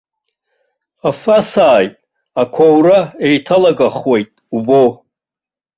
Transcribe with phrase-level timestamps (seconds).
[1.09, 1.93] Афы асааит,
[2.41, 4.89] ақәаура еиҭалагахуеит убоу.